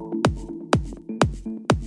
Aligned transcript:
Thank 0.00 0.26
you. 1.46 1.79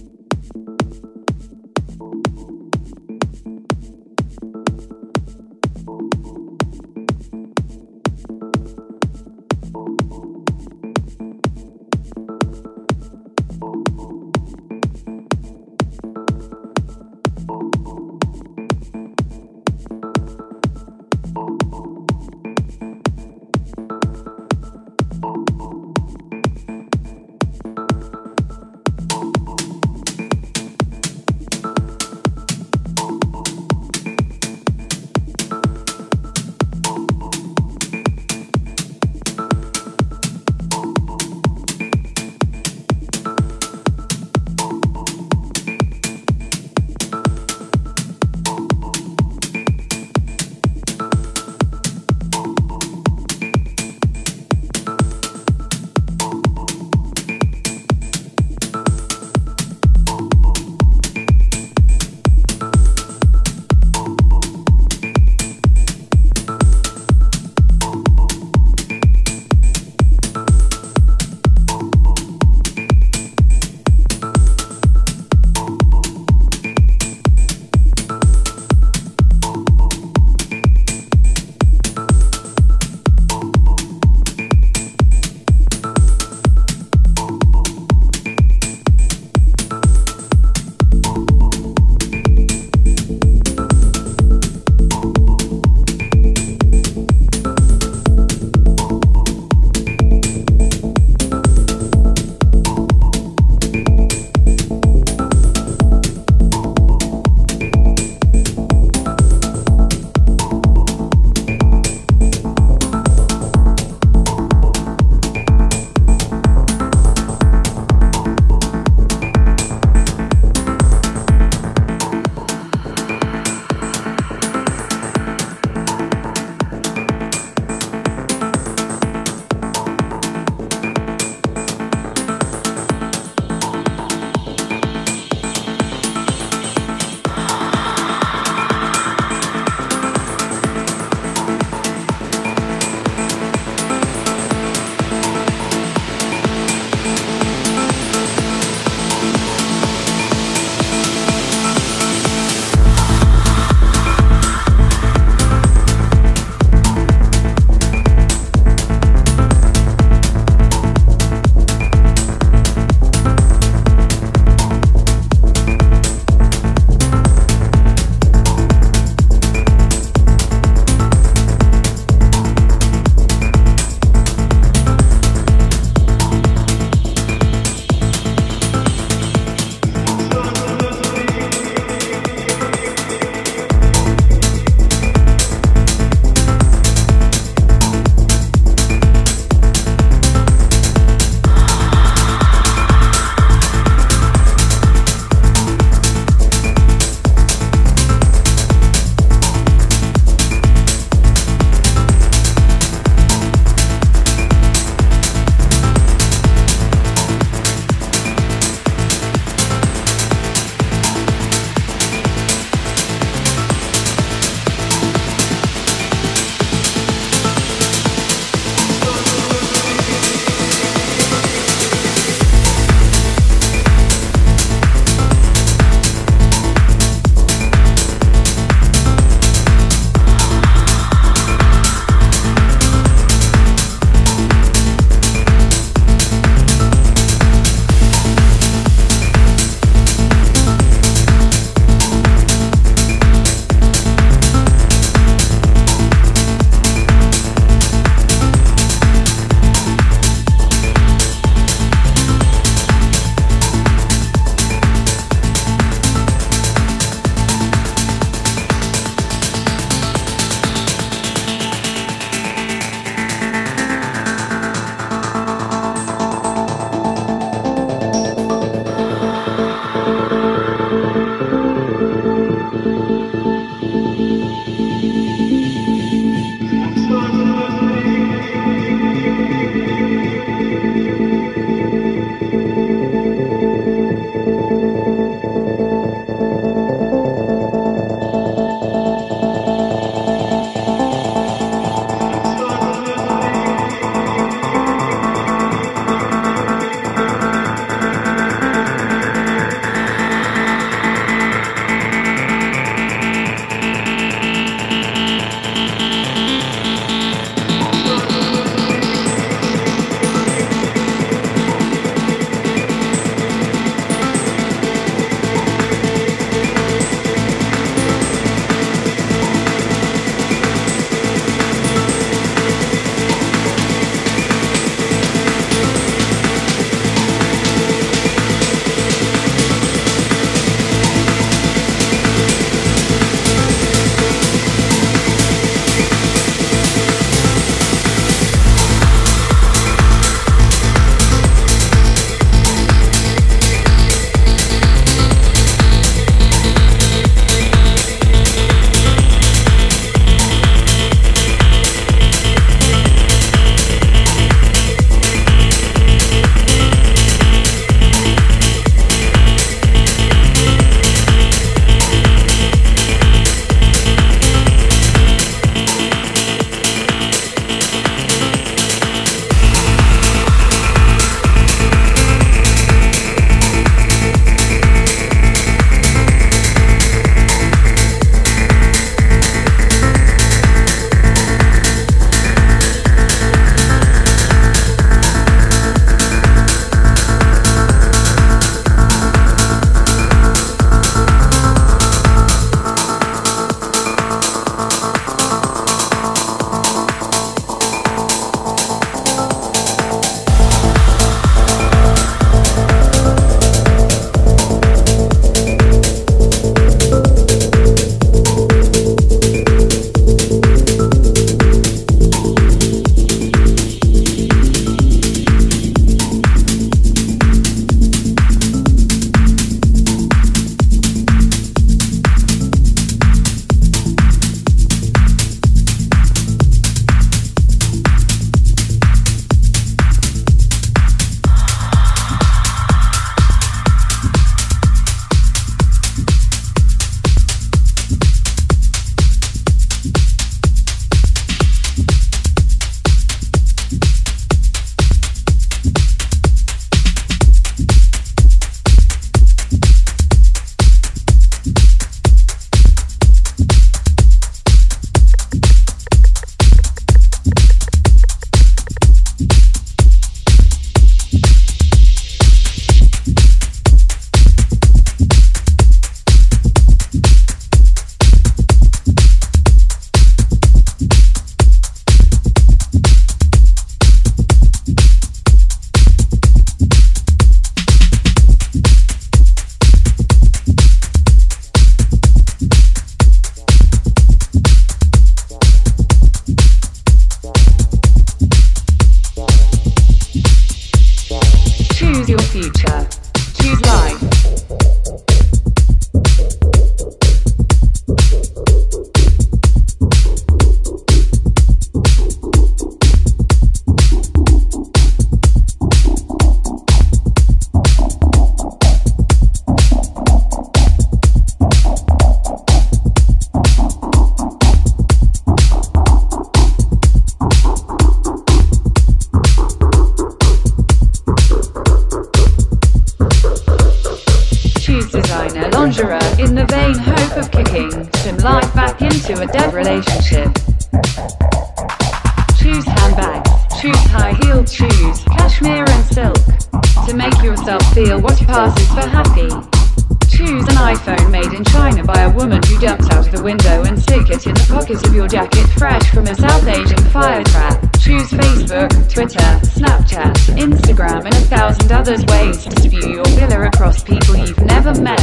It 544.12 544.48
in 544.48 544.54
the 544.54 544.66
pocket 544.70 545.06
of 545.06 545.14
your 545.14 545.28
jacket 545.28 545.68
fresh 545.78 546.10
from 546.12 546.26
a 546.28 546.36
South 546.36 546.68
Asian 546.68 547.04
fire 547.10 547.44
trap. 547.44 547.80
Choose 548.00 548.30
Facebook, 548.32 548.90
Twitter, 549.12 549.50
Snapchat, 549.64 550.34
Instagram 550.58 551.26
and 551.26 551.34
a 551.34 551.46
thousand 551.48 551.92
other 551.92 552.18
ways 552.28 552.66
to 552.66 552.82
spew 552.82 553.14
your 553.14 553.26
villa 553.38 553.68
across 553.68 554.04
people 554.04 554.36
you've 554.36 554.60
never 554.66 554.94
met. 555.02 555.20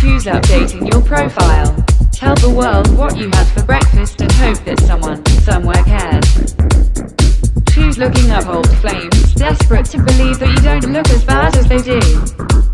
Choose 0.00 0.26
updating 0.26 0.92
your 0.92 1.02
profile. 1.02 1.74
Tell 2.12 2.34
the 2.36 2.52
world 2.54 2.96
what 2.96 3.16
you 3.16 3.30
had 3.30 3.46
for 3.48 3.64
breakfast 3.64 4.20
and 4.20 4.32
hope 4.32 4.58
that 4.64 4.80
someone, 4.80 5.24
somewhere 5.42 5.82
cares. 5.84 6.54
Choose 7.74 7.98
looking 7.98 8.30
up 8.30 8.46
old 8.46 8.68
flames, 8.78 9.34
desperate 9.34 9.86
to 9.86 9.98
believe 10.02 10.38
that 10.38 10.48
you 10.48 10.62
don't 10.62 10.92
look 10.92 11.08
as 11.10 11.24
bad 11.24 11.56
as 11.56 11.68
they 11.68 11.78
do. 11.78 12.65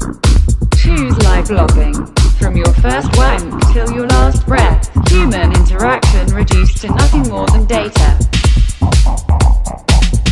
Choose 0.96 1.18
live 1.24 1.46
blogging. 1.46 1.96
From 2.38 2.54
your 2.54 2.70
first 2.74 3.16
wank 3.16 3.72
till 3.72 3.90
your 3.92 4.06
last 4.08 4.44
breath, 4.44 4.90
human 5.08 5.50
interaction 5.52 6.26
reduced 6.34 6.82
to 6.82 6.88
nothing 6.88 7.22
more 7.30 7.46
than 7.46 7.64
data. 7.64 8.18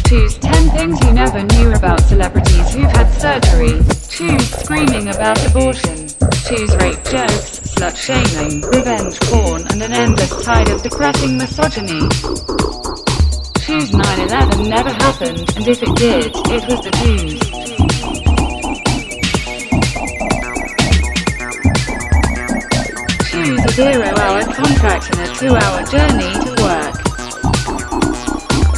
Choose 0.06 0.36
10 0.36 0.68
things 0.76 1.00
you 1.02 1.12
never 1.12 1.42
knew 1.44 1.72
about 1.72 2.02
celebrities 2.02 2.74
who've 2.74 2.92
had 2.92 3.08
surgery. 3.08 3.80
Choose 4.10 4.50
screaming 4.50 5.08
about 5.08 5.40
abortion. 5.48 6.08
Choose 6.44 6.76
rape 6.76 7.02
jokes, 7.04 7.60
slut 7.72 7.96
shaming, 7.96 8.60
revenge 8.60 9.18
porn, 9.30 9.62
and 9.70 9.82
an 9.82 9.92
endless 9.92 10.44
tide 10.44 10.68
of 10.68 10.82
depressing 10.82 11.38
misogyny. 11.38 12.06
Choose 13.64 13.92
9-11 13.92 14.68
never 14.68 14.90
happened, 14.90 15.56
and 15.56 15.66
if 15.66 15.82
it 15.82 15.96
did, 15.96 16.26
it 16.26 16.68
was 16.68 16.84
the 16.84 16.90
Jews. 17.02 17.49
Choose 23.50 23.64
a 23.64 23.72
zero-hour 23.72 24.44
contract 24.54 25.10
and 25.10 25.26
a 25.26 25.34
two-hour 25.34 25.82
journey 25.90 26.30
to 26.38 26.54
work. 26.62 26.94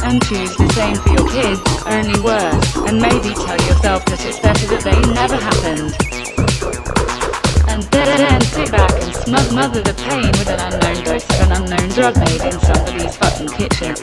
And 0.01 0.17
choose 0.25 0.49
the 0.57 0.65
same 0.73 0.97
for 0.97 1.13
your 1.13 1.29
kids, 1.29 1.61
only 1.85 2.17
worse, 2.25 2.75
and 2.89 2.97
maybe 2.97 3.37
tell 3.37 3.61
yourself 3.69 4.03
that 4.09 4.25
it's 4.25 4.39
better 4.39 4.65
that 4.73 4.81
they 4.81 4.97
never 5.13 5.37
happened. 5.37 5.93
And 7.69 7.83
then, 7.93 8.41
sit 8.41 8.71
back 8.71 8.89
and 8.97 9.13
smug 9.13 9.53
mother 9.53 9.81
the 9.83 9.93
pain 10.09 10.33
with 10.41 10.49
an 10.49 10.57
unknown 10.57 11.03
dose 11.05 11.29
of 11.29 11.41
an 11.45 11.51
unknown 11.53 11.89
drug 11.93 12.17
made 12.17 12.41
in 12.41 12.57
somebody's 12.65 13.13
fucking 13.13 13.53
kitchen. 13.53 13.93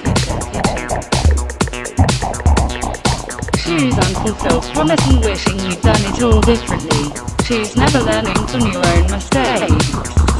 Choose 3.59 3.99
unfulfilled 3.99 4.62
promise 4.71 5.03
and 5.11 5.19
wishing 5.19 5.59
you'd 5.67 5.83
done 5.83 5.99
it 5.99 6.23
all 6.23 6.41
differently. 6.43 7.11
Choose 7.43 7.75
never 7.75 7.99
learning 7.99 8.39
from 8.47 8.71
your 8.71 8.87
own 8.87 9.11
mistakes. 9.11 10.40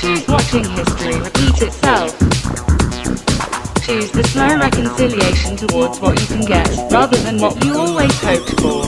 Choose 0.00 0.28
watching 0.28 0.64
history 0.64 1.16
repeat 1.20 1.62
itself. 1.62 2.12
Choose 3.84 4.10
the 4.10 4.22
slow 4.24 4.56
reconciliation 4.58 5.56
towards 5.56 6.00
what 6.00 6.20
you 6.20 6.26
can 6.26 6.44
get, 6.44 6.68
rather 6.92 7.16
than 7.18 7.40
what 7.40 7.64
you 7.64 7.76
always 7.76 8.12
hoped 8.20 8.60
for. 8.60 8.84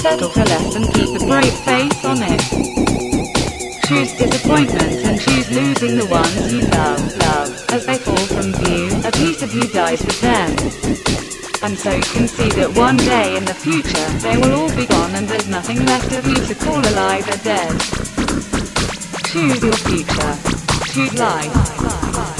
Settle 0.00 0.30
for 0.30 0.44
less 0.44 0.76
and 0.76 0.86
keep 0.94 1.20
a 1.20 1.26
brave 1.26 1.52
face 1.66 2.04
on 2.04 2.18
it. 2.22 2.40
Choose 3.86 4.12
disappointment 4.16 5.04
and 5.04 5.20
choose 5.20 5.50
losing 5.50 5.98
the 5.98 6.06
ones 6.06 6.52
you 6.52 6.60
love, 6.68 7.02
love. 7.18 7.50
As 7.70 7.84
they 7.86 7.98
fall 7.98 8.26
from 8.32 8.52
view, 8.64 8.88
a 9.04 9.12
piece 9.12 9.42
of 9.42 9.52
you 9.52 9.68
dies 9.68 10.00
with 10.00 10.20
them. 10.20 10.50
And 11.62 11.76
so 11.76 11.90
you 11.90 12.02
can 12.16 12.26
see 12.26 12.48
that 12.60 12.72
one 12.74 12.96
day 12.96 13.36
in 13.36 13.44
the 13.44 13.52
future, 13.52 14.08
they 14.24 14.36
will 14.38 14.54
all 14.62 14.74
be 14.74 14.86
gone 14.86 15.14
and 15.14 15.28
there's 15.28 15.48
nothing 15.48 15.84
left 15.84 16.10
of 16.12 16.26
you 16.26 16.36
to 16.36 16.54
call 16.54 16.80
alive 16.80 17.28
or 17.28 17.36
dead. 17.44 18.09
Choose 19.30 19.62
your 19.62 19.72
future. 19.72 20.92
Choose 20.92 21.14
life. 21.16 22.39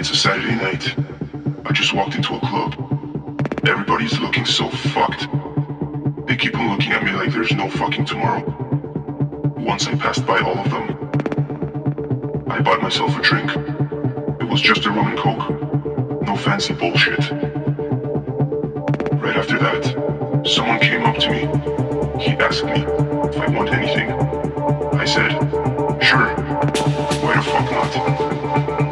it's 0.00 0.10
a 0.12 0.16
Saturday 0.16 0.54
night. 0.54 0.96
I 1.66 1.72
just 1.72 1.92
walked 1.92 2.14
into 2.14 2.34
a 2.34 2.40
club. 2.40 2.74
Everybody's 3.68 4.18
looking 4.18 4.46
so 4.46 4.70
fucked. 4.70 5.28
They 6.26 6.36
keep 6.36 6.58
on 6.58 6.70
looking 6.70 6.92
at 6.92 7.04
me 7.04 7.12
like 7.12 7.30
there's 7.30 7.52
no 7.52 7.68
fucking 7.68 8.06
tomorrow. 8.06 8.42
Once 9.58 9.86
I 9.88 9.94
passed 9.96 10.24
by 10.24 10.40
all 10.40 10.56
of 10.56 10.70
them, 10.70 12.46
I 12.50 12.62
bought 12.62 12.80
myself 12.80 13.14
a 13.14 13.20
drink. 13.20 13.50
It 14.40 14.48
was 14.48 14.62
just 14.62 14.86
a 14.86 14.90
rum 14.90 15.08
and 15.08 15.18
coke. 15.18 16.22
No 16.26 16.34
fancy 16.34 16.72
bullshit. 16.72 17.30
Right 19.20 19.36
after 19.36 19.58
that, 19.58 20.42
someone 20.46 20.80
came 20.80 21.02
up 21.02 21.18
to 21.18 21.30
me. 21.30 21.40
He 22.24 22.30
asked 22.38 22.64
me 22.64 22.72
if 22.72 23.36
I 23.36 23.48
want 23.50 23.68
anything. 23.68 24.10
I 24.94 25.04
said, 25.04 25.32
sure. 26.02 26.24
Why 27.20 27.36
the 27.36 27.42
fuck 27.42 27.70
not? 27.70 27.96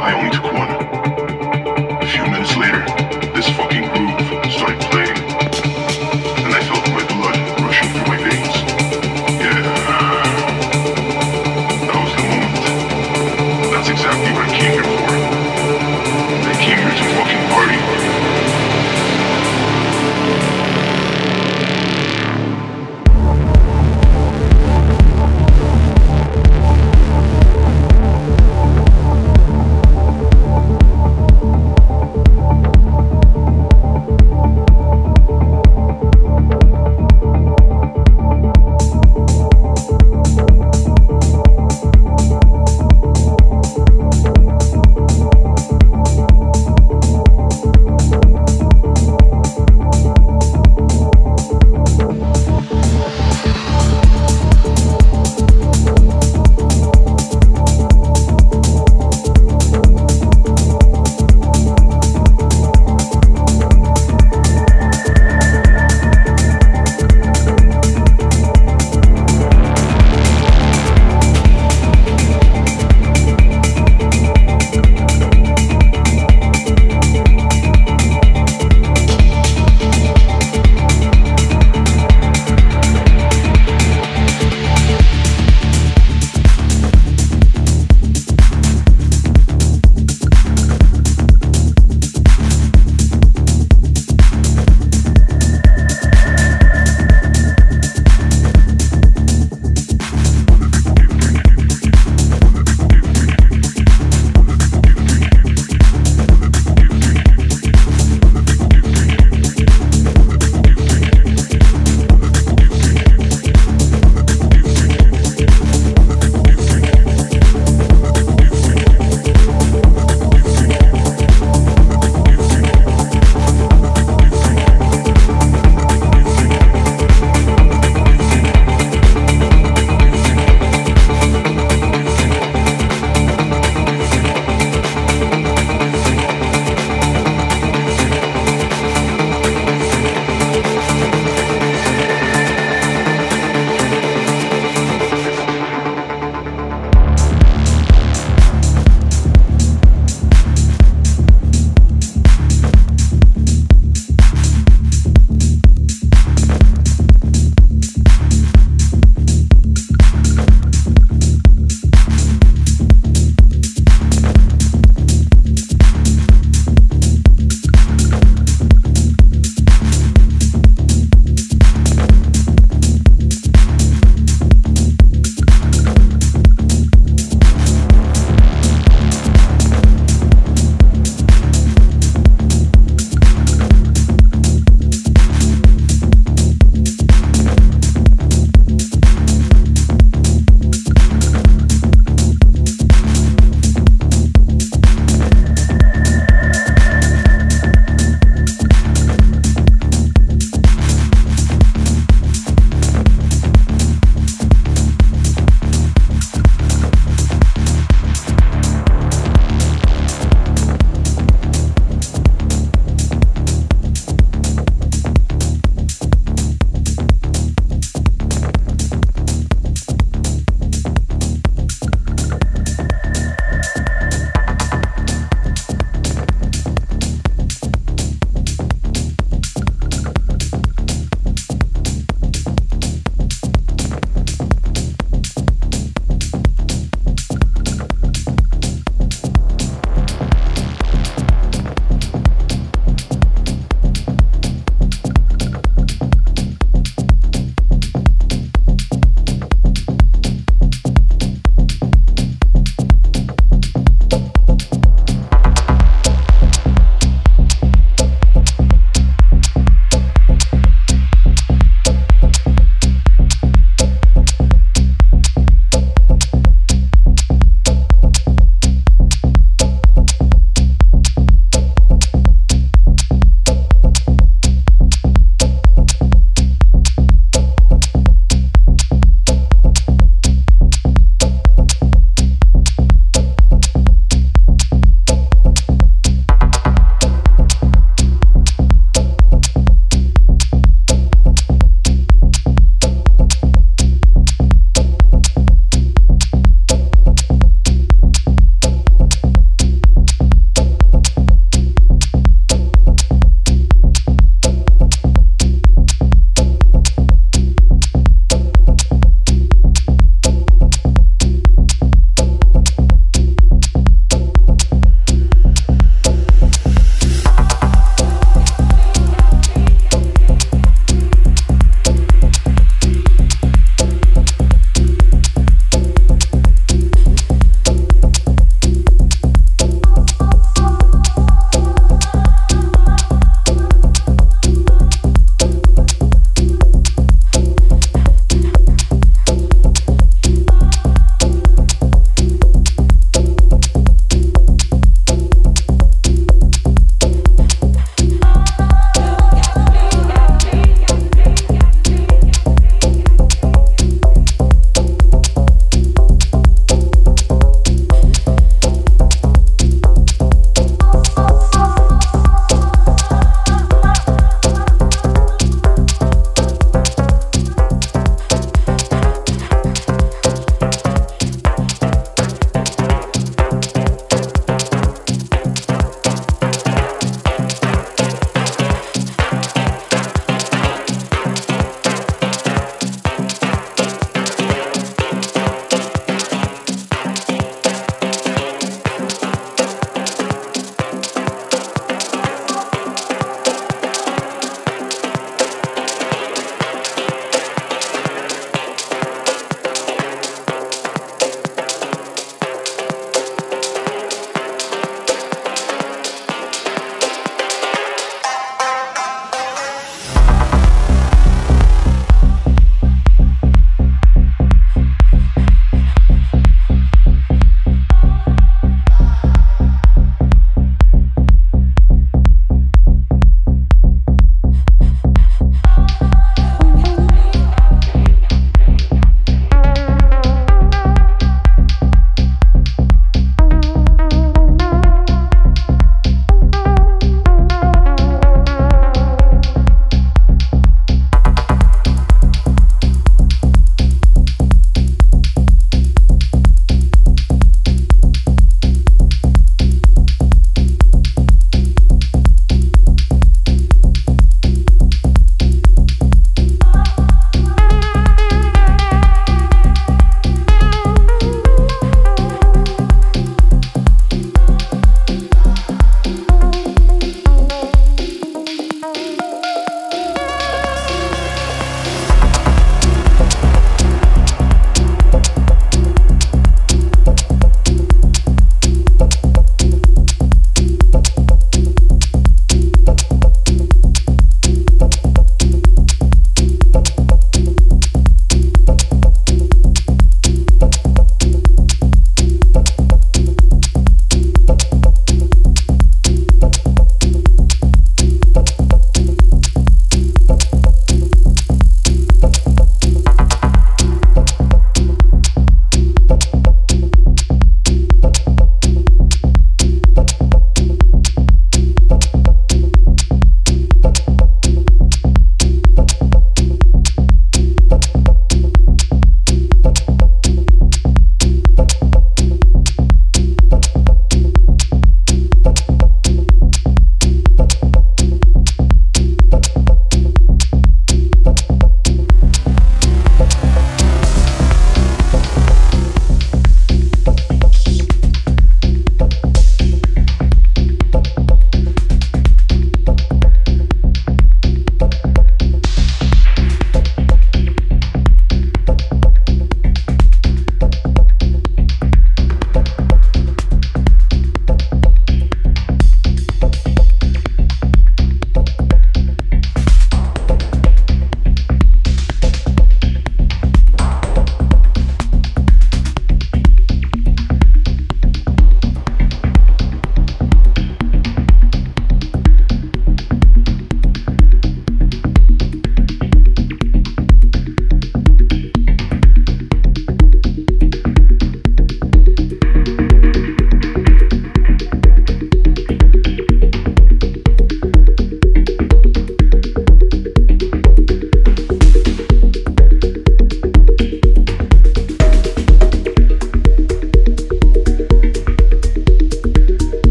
I 0.00 0.18
only 0.18 0.30
took 0.30 0.50
one. 0.50 0.73